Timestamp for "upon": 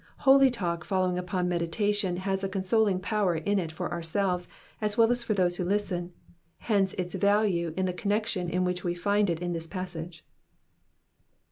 1.19-1.47